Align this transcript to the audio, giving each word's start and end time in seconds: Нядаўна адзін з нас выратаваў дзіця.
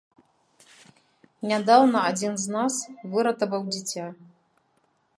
Нядаўна 1.51 1.99
адзін 2.13 2.33
з 2.47 2.57
нас 2.57 2.81
выратаваў 3.15 3.71
дзіця. 3.73 4.05